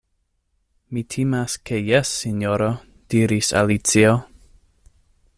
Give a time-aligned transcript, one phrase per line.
[0.95, 2.69] "Mi timas ke jes, Sinjoro,"
[3.15, 4.15] diris Alicio.